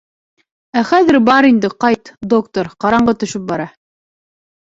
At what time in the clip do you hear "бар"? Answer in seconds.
1.27-1.47